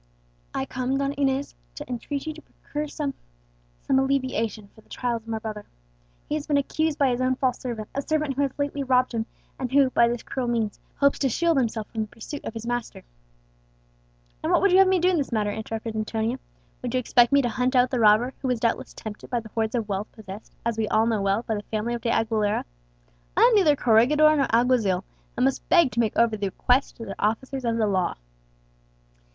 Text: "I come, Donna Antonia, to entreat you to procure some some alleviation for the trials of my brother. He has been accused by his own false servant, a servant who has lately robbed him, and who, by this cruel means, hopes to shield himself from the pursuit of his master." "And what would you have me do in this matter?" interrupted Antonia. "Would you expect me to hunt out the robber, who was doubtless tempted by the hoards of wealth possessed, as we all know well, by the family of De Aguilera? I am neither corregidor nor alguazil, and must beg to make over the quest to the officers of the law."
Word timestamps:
"I 0.51 0.65
come, 0.65 0.97
Donna 0.97 1.11
Antonia, 1.15 1.43
to 1.75 1.87
entreat 1.87 2.25
you 2.25 2.33
to 2.33 2.41
procure 2.41 2.87
some 2.87 3.13
some 3.83 3.99
alleviation 3.99 4.67
for 4.73 4.81
the 4.81 4.89
trials 4.89 5.21
of 5.21 5.27
my 5.27 5.37
brother. 5.37 5.63
He 6.27 6.33
has 6.33 6.47
been 6.47 6.57
accused 6.57 6.97
by 6.97 7.11
his 7.11 7.21
own 7.21 7.35
false 7.35 7.59
servant, 7.59 7.87
a 7.93 8.01
servant 8.01 8.33
who 8.33 8.41
has 8.41 8.57
lately 8.57 8.81
robbed 8.81 9.13
him, 9.13 9.27
and 9.59 9.71
who, 9.71 9.91
by 9.91 10.07
this 10.07 10.23
cruel 10.23 10.47
means, 10.47 10.79
hopes 10.95 11.19
to 11.19 11.29
shield 11.29 11.57
himself 11.57 11.87
from 11.91 12.01
the 12.01 12.07
pursuit 12.07 12.43
of 12.45 12.55
his 12.55 12.65
master." 12.65 13.03
"And 14.41 14.51
what 14.51 14.59
would 14.63 14.71
you 14.71 14.79
have 14.79 14.87
me 14.87 14.97
do 14.97 15.07
in 15.11 15.19
this 15.19 15.31
matter?" 15.31 15.51
interrupted 15.51 15.95
Antonia. 15.95 16.39
"Would 16.81 16.95
you 16.95 16.99
expect 16.99 17.31
me 17.31 17.43
to 17.43 17.49
hunt 17.49 17.75
out 17.75 17.91
the 17.91 17.99
robber, 17.99 18.33
who 18.41 18.47
was 18.47 18.59
doubtless 18.59 18.95
tempted 18.95 19.29
by 19.29 19.39
the 19.39 19.49
hoards 19.49 19.75
of 19.75 19.87
wealth 19.87 20.11
possessed, 20.13 20.51
as 20.65 20.79
we 20.79 20.87
all 20.87 21.05
know 21.05 21.21
well, 21.21 21.43
by 21.43 21.53
the 21.53 21.61
family 21.69 21.93
of 21.93 22.01
De 22.01 22.09
Aguilera? 22.09 22.65
I 23.37 23.41
am 23.43 23.53
neither 23.53 23.75
corregidor 23.75 24.35
nor 24.35 24.47
alguazil, 24.51 25.03
and 25.37 25.43
must 25.45 25.69
beg 25.69 25.91
to 25.91 25.99
make 25.99 26.17
over 26.17 26.35
the 26.35 26.49
quest 26.49 26.95
to 26.95 27.05
the 27.05 27.15
officers 27.23 27.65
of 27.65 27.77
the 27.77 27.85
law." 27.85 28.15